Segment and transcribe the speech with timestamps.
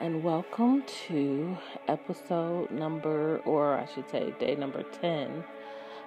[0.00, 5.42] and welcome to episode number, or I should say, day number 10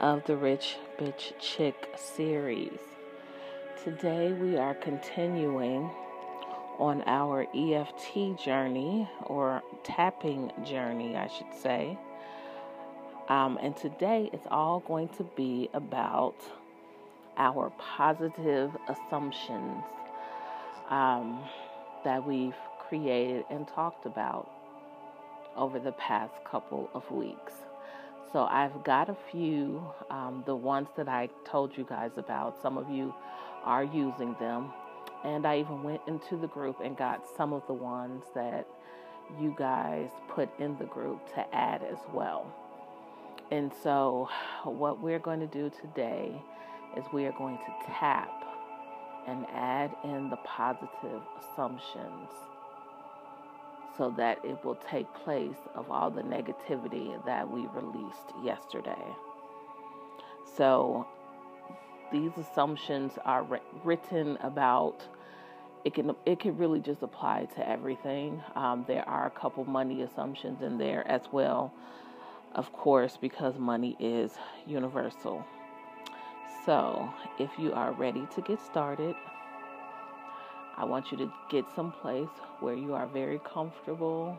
[0.00, 2.78] of the Rich Bitch Chick series.
[3.82, 5.90] Today we are continuing
[6.78, 11.98] on our EFT journey, or tapping journey, I should say.
[13.28, 16.36] Um, and today it's all going to be about
[17.36, 19.84] our positive assumptions
[20.88, 21.44] um,
[22.04, 22.54] that we've
[22.88, 24.50] created and talked about
[25.56, 27.52] over the past couple of weeks.
[28.32, 32.60] So I've got a few, um, the ones that I told you guys about.
[32.60, 33.14] Some of you
[33.64, 34.72] are using them.
[35.24, 38.66] And I even went into the group and got some of the ones that
[39.40, 42.52] you guys put in the group to add as well.
[43.50, 44.28] And so,
[44.64, 46.42] what we're going to do today
[46.96, 48.32] is we are going to tap
[49.26, 52.30] and add in the positive assumptions
[53.96, 59.04] so that it will take place of all the negativity that we released yesterday.
[60.56, 61.06] So
[62.12, 63.46] these assumptions are
[63.84, 65.02] written about
[65.84, 68.42] it can it can really just apply to everything.
[68.54, 71.74] Um, there are a couple money assumptions in there as well,
[72.54, 74.32] of course, because money is
[74.66, 75.44] universal.
[76.64, 79.14] So, if you are ready to get started,
[80.76, 82.28] I want you to get someplace
[82.60, 84.36] where you are very comfortable.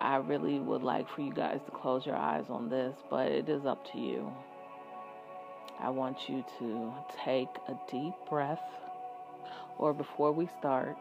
[0.00, 3.48] I really would like for you guys to close your eyes on this, but it
[3.48, 4.32] is up to you.
[5.78, 6.92] I want you to
[7.24, 8.62] take a deep breath,
[9.78, 10.96] or before we start,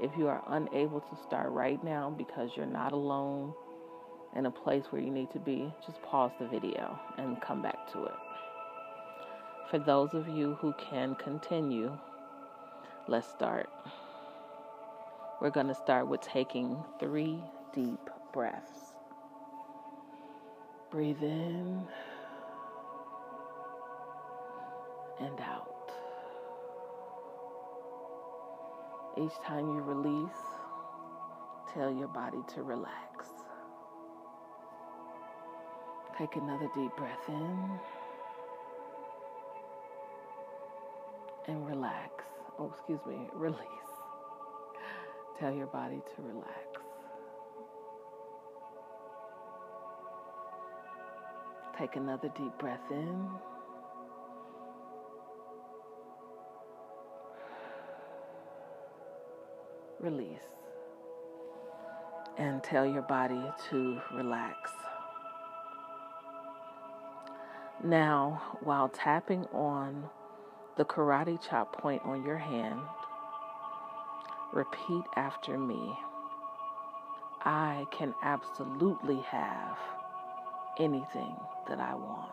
[0.00, 3.54] if you are unable to start right now because you're not alone
[4.34, 7.90] in a place where you need to be, just pause the video and come back
[7.92, 8.14] to it.
[9.70, 11.96] For those of you who can continue,
[13.08, 13.70] Let's start.
[15.40, 17.38] We're going to start with taking three
[17.72, 18.00] deep
[18.32, 18.94] breaths.
[20.90, 21.84] Breathe in
[25.20, 25.92] and out.
[29.16, 30.42] Each time you release,
[31.72, 33.28] tell your body to relax.
[36.18, 37.70] Take another deep breath in
[41.46, 42.24] and relax
[42.58, 43.60] oh, excuse me, release.
[45.38, 46.50] Tell your body to relax.
[51.78, 53.28] Take another deep breath in.
[60.00, 60.38] Release.
[62.38, 64.70] And tell your body to relax.
[67.84, 70.08] Now, while tapping on
[70.76, 72.80] the karate chop point on your hand.
[74.52, 75.96] Repeat after me.
[77.44, 79.78] I can absolutely have
[80.78, 81.36] anything
[81.68, 82.32] that I want.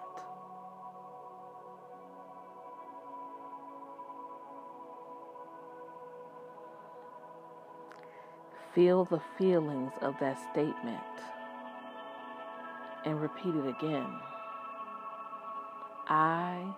[8.75, 10.99] Feel the feelings of that statement
[13.05, 14.07] and repeat it again.
[16.07, 16.73] I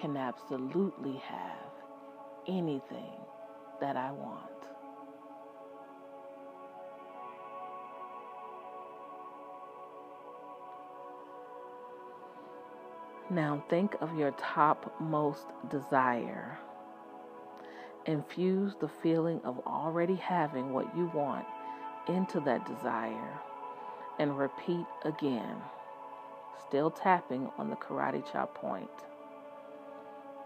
[0.00, 1.72] can absolutely have
[2.46, 3.14] anything
[3.80, 4.52] that I want.
[13.30, 16.58] Now think of your topmost desire.
[18.04, 21.46] Infuse the feeling of already having what you want
[22.08, 23.40] into that desire
[24.18, 25.56] and repeat again,
[26.68, 28.90] still tapping on the karate chop point.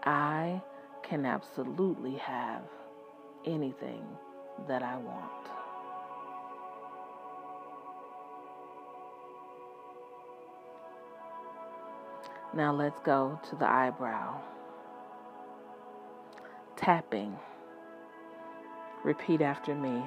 [0.07, 0.61] I
[1.03, 2.61] can absolutely have
[3.45, 4.05] anything
[4.65, 5.49] that I want.
[12.55, 14.39] Now let's go to the eyebrow.
[16.77, 17.35] Tapping.
[19.03, 20.01] Repeat after me.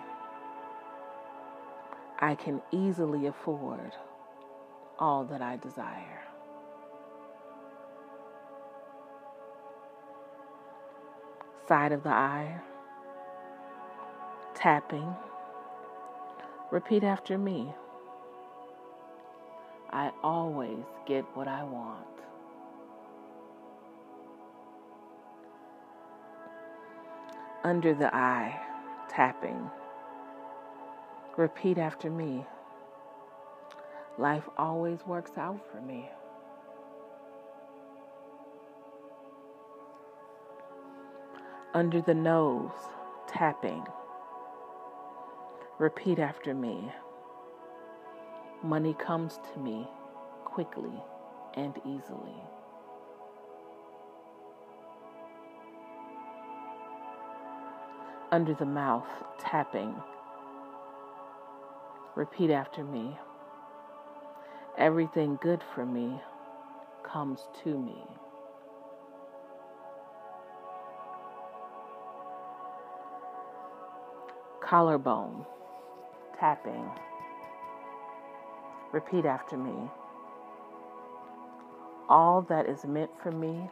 [2.21, 3.93] I can easily afford
[4.99, 6.30] all that I desire.
[11.71, 12.53] Side of the eye,
[14.57, 15.15] tapping.
[16.73, 17.73] Repeat after me.
[19.93, 22.07] I always get what I want.
[27.63, 28.61] Under the eye,
[29.09, 29.71] tapping.
[31.37, 32.45] Repeat after me.
[34.19, 36.11] Life always works out for me.
[41.73, 42.73] Under the nose,
[43.29, 43.85] tapping.
[45.79, 46.91] Repeat after me.
[48.61, 49.87] Money comes to me
[50.45, 51.01] quickly
[51.55, 52.35] and easily.
[58.33, 59.07] Under the mouth,
[59.39, 59.95] tapping.
[62.17, 63.17] Repeat after me.
[64.77, 66.21] Everything good for me
[67.05, 68.03] comes to me.
[74.71, 75.45] Collarbone,
[76.39, 76.89] tapping.
[78.93, 79.91] Repeat after me.
[82.09, 83.69] All that is meant for me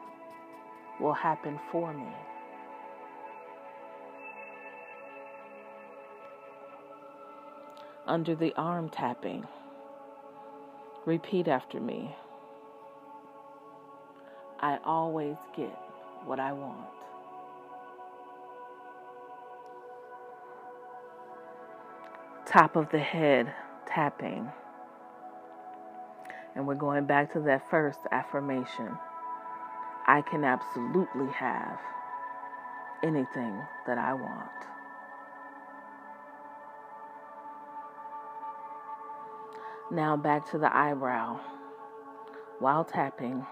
[0.99, 2.13] will happen for me.
[8.09, 9.47] Under the arm tapping.
[11.07, 12.13] Repeat after me.
[14.59, 15.79] I always get
[16.25, 16.98] what I want.
[22.49, 23.53] Top of the head
[23.87, 24.51] tapping.
[26.57, 28.89] And we're going back to that first affirmation.
[30.07, 31.79] I can absolutely have
[33.03, 34.49] anything that I want.
[39.91, 41.41] Now back to the eyebrow.
[42.61, 43.45] While tapping,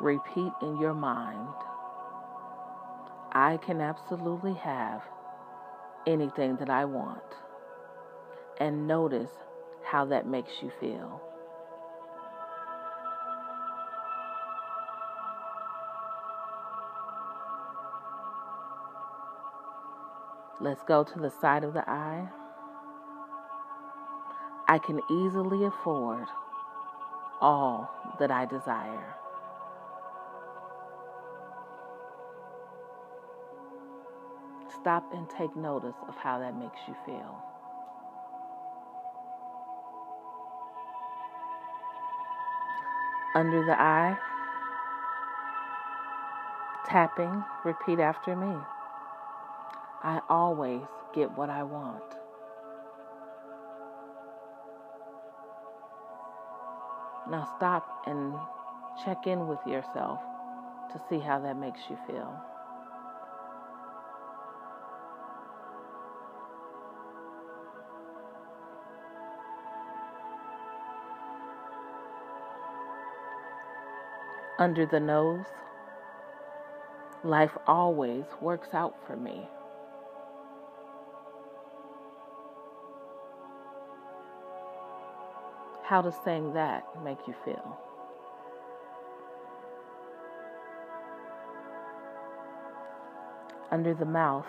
[0.00, 1.54] repeat in your mind
[3.32, 5.02] I can absolutely have
[6.06, 7.20] anything that I want.
[8.60, 9.30] And notice
[9.82, 11.22] how that makes you feel.
[20.60, 22.28] Let's go to the side of the eye.
[24.68, 26.26] I can easily afford
[27.40, 27.90] all
[28.20, 29.14] that I desire.
[34.80, 37.49] Stop and take notice of how that makes you feel.
[43.34, 44.16] Under the eye,
[46.86, 48.56] tapping, repeat after me.
[50.02, 50.82] I always
[51.14, 52.02] get what I want.
[57.30, 58.34] Now stop and
[59.04, 60.18] check in with yourself
[60.92, 62.49] to see how that makes you feel.
[74.60, 75.46] Under the nose,
[77.24, 79.48] life always works out for me.
[85.82, 87.78] How does saying that make you feel?
[93.70, 94.46] Under the mouth,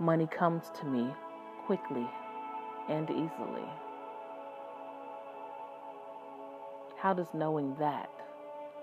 [0.00, 1.14] money comes to me
[1.66, 2.10] quickly
[2.88, 3.85] and easily.
[7.06, 8.10] How does knowing that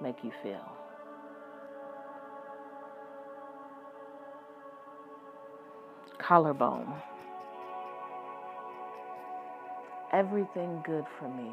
[0.02, 0.64] make you feel?
[6.20, 7.02] Collarbone
[10.14, 11.52] everything good for me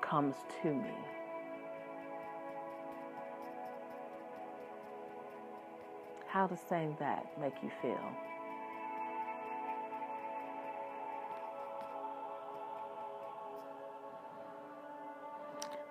[0.00, 0.94] comes to me.
[6.28, 8.31] How does saying that make you feel?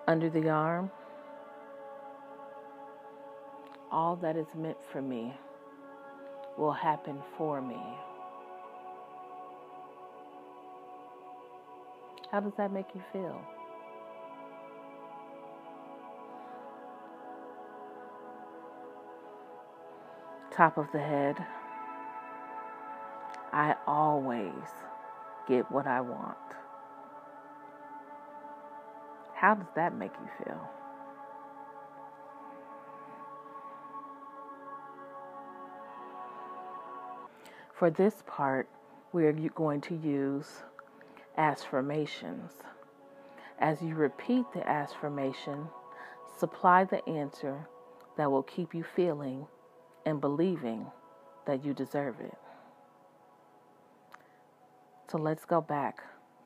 [0.08, 0.92] Under the arm,
[3.92, 5.34] all that is meant for me
[6.58, 7.82] will happen for me.
[12.32, 13.42] How does that make you feel?
[20.52, 21.36] Top of the head.
[23.54, 24.52] I always
[25.48, 26.38] get what I want.
[29.42, 30.70] How does that make you feel?
[37.74, 38.70] For this part,
[39.12, 40.62] we're going to use
[41.40, 42.52] afformations.
[43.58, 45.68] As you repeat the afformation,
[46.38, 47.68] supply the answer
[48.18, 49.48] that will keep you feeling
[50.06, 50.86] and believing
[51.48, 52.38] that you deserve it.
[55.10, 56.04] So let's go back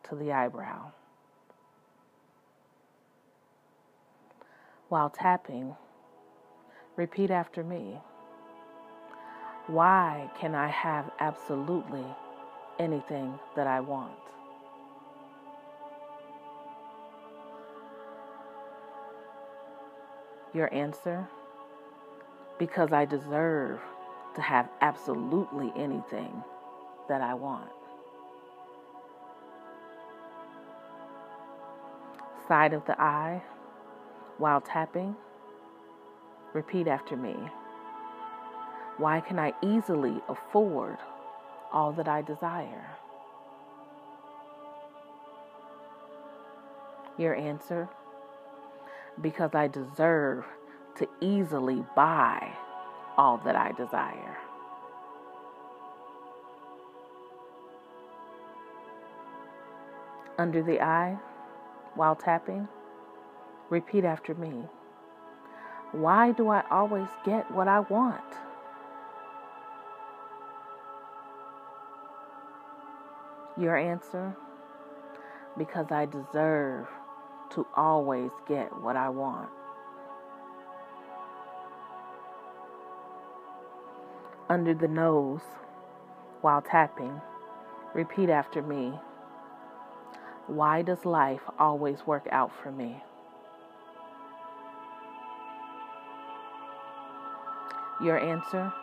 [0.08, 0.94] to the eyebrow.
[4.88, 5.75] While tapping,
[6.96, 8.00] repeat after me.
[9.65, 12.06] Why can I have absolutely
[12.77, 14.13] anything that I want?
[20.54, 21.27] Your answer?
[22.60, 23.80] Because I deserve
[24.36, 26.44] to have absolutely anything
[27.10, 27.72] that I want.
[32.48, 33.42] Side of the eye
[34.38, 35.15] while tapping.
[36.54, 37.36] Repeat after me.
[38.98, 40.98] Why can I easily afford
[41.72, 42.86] all that I desire?
[47.18, 47.89] Your answer?
[49.22, 50.46] Because I deserve
[50.98, 52.56] to easily buy
[53.18, 54.38] all that I desire.
[60.38, 61.18] Under the eye,
[61.96, 62.68] while tapping,
[63.70, 64.54] repeat after me.
[65.92, 68.22] Why do I always get what I want?
[73.58, 74.36] Your answer?
[75.58, 76.88] Because I deserve
[77.52, 79.50] to always get what I want.
[84.50, 85.42] Under the nose
[86.42, 87.22] while tapping,
[87.94, 89.00] repeat after me.
[90.48, 93.05] Why does life always work out for me?
[98.02, 98.74] Your answer?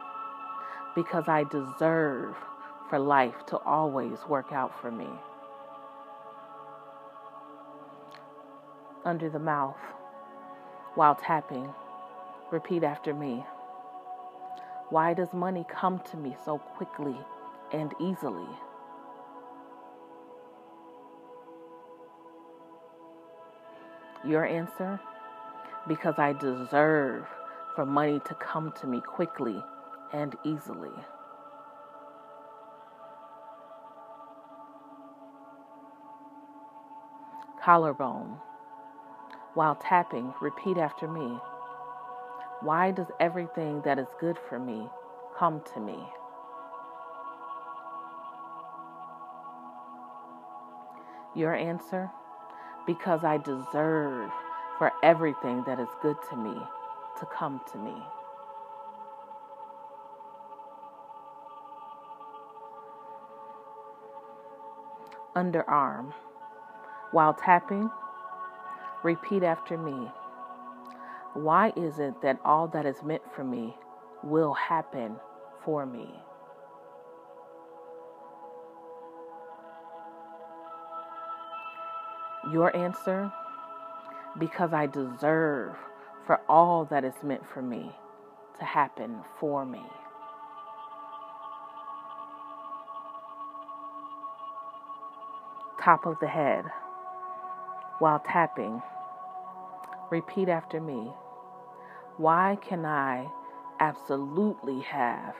[0.94, 2.34] Because I deserve
[2.88, 5.08] for life to always work out for me.
[9.04, 9.76] Under the mouth,
[10.94, 11.68] while tapping,
[12.50, 13.44] repeat after me.
[14.90, 17.16] Why does money come to me so quickly
[17.72, 18.48] and easily?
[24.24, 25.00] Your answer?
[25.88, 27.26] Because I deserve
[27.74, 29.62] for money to come to me quickly
[30.12, 30.90] and easily.
[37.64, 38.38] Collarbone.
[39.54, 41.38] While tapping, repeat after me.
[42.60, 44.88] Why does everything that is good for me
[45.38, 45.98] come to me?
[51.34, 52.10] Your answer?
[52.86, 54.30] Because I deserve
[54.78, 56.54] for everything that is good to me
[57.22, 57.94] to come to me.
[65.36, 66.12] Underarm.
[67.12, 67.88] While tapping,
[69.04, 70.10] repeat after me.
[71.34, 73.76] Why is it that all that is meant for me
[74.24, 75.14] will happen
[75.64, 76.08] for me?
[82.50, 83.32] Your answer?
[84.38, 85.76] Because I deserve
[86.26, 87.92] for all that is meant for me
[88.58, 89.82] to happen for me.
[95.82, 96.64] Top of the head
[97.98, 98.80] while tapping.
[100.10, 101.12] Repeat after me.
[102.18, 103.28] Why can I
[103.80, 105.34] absolutely have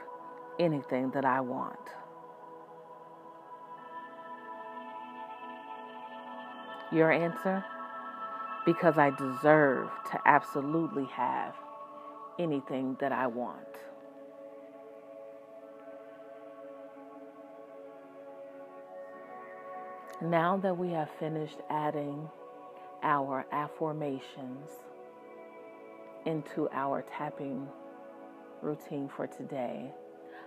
[0.59, 1.79] anything that I want?
[6.91, 7.65] Your answer?
[8.65, 11.55] Because I deserve to absolutely have
[12.39, 13.67] anything that I want.
[20.23, 22.29] Now that we have finished adding
[23.03, 24.71] our afformations
[26.25, 27.67] into our tapping
[28.61, 29.91] routine for today,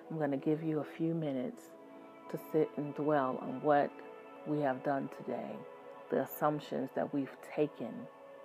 [0.10, 1.62] I'm going to give you a few minutes
[2.32, 3.92] to sit and dwell on what
[4.48, 5.52] we have done today,
[6.10, 7.94] the assumptions that we've taken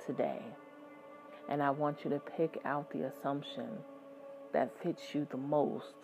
[0.04, 0.42] today.
[1.48, 3.68] And I want you to pick out the assumption
[4.52, 5.94] that fits you the most,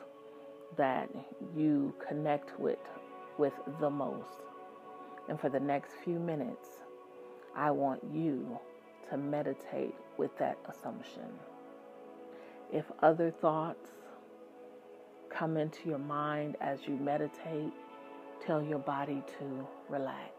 [0.77, 1.09] that
[1.57, 2.79] you connect with
[3.39, 4.43] with the most.
[5.29, 6.69] And for the next few minutes,
[7.55, 8.59] I want you
[9.11, 11.29] to meditate with that assumption.
[12.73, 13.89] If other thoughts
[15.31, 17.73] come into your mind as you meditate,
[18.45, 20.36] tell your body to relax.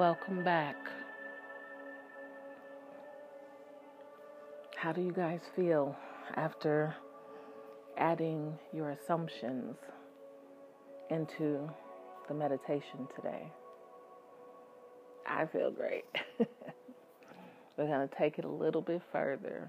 [0.00, 0.76] Welcome back.
[4.74, 5.94] How do you guys feel
[6.36, 6.94] after
[7.98, 9.76] adding your assumptions
[11.10, 11.70] into
[12.28, 13.52] the meditation today?
[15.26, 16.06] I feel great.
[17.76, 19.68] We're going to take it a little bit further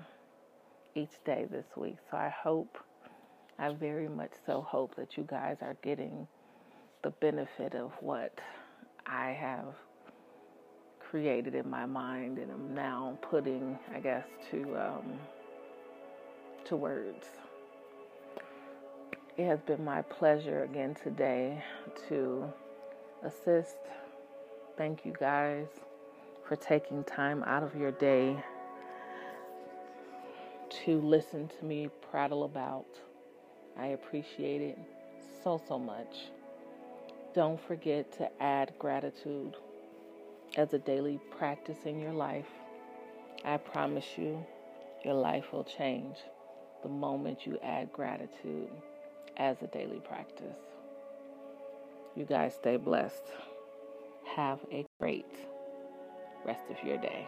[0.96, 1.98] each day this week.
[2.10, 2.78] So I hope,
[3.60, 6.26] I very much so hope that you guys are getting
[7.04, 8.39] the benefit of what
[9.06, 9.74] I have
[11.12, 15.19] created in my mind and I'm now putting, I guess, to um,
[16.63, 17.28] to words.
[19.38, 21.62] It has been my pleasure again today
[22.08, 22.45] to
[23.24, 23.76] assist.
[24.78, 25.67] Thank you guys
[26.47, 28.41] for taking time out of your day
[30.86, 32.88] to listen to me prattle about.
[33.78, 34.78] I appreciate it
[35.43, 36.30] so, so much.
[37.34, 39.56] Don't forget to add gratitude
[40.56, 42.48] as a daily practice in your life.
[43.46, 44.46] I promise you,
[45.04, 46.18] your life will change
[46.84, 48.70] the moment you add gratitude
[49.38, 50.58] as a daily practice.
[52.16, 53.24] You guys stay blessed.
[54.36, 55.34] Have a great
[56.46, 57.28] rest of your day.